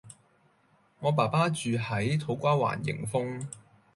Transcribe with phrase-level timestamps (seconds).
[1.01, 3.45] 我爸爸住喺土瓜灣迎豐